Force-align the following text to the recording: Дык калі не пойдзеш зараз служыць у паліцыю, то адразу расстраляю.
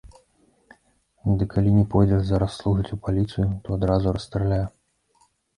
Дык 1.41 1.49
калі 1.57 1.73
не 1.75 1.83
пойдзеш 1.93 2.23
зараз 2.29 2.55
служыць 2.63 2.93
у 2.97 2.99
паліцыю, 3.09 3.47
то 3.69 3.77
адразу 3.79 4.15
расстраляю. 4.17 4.67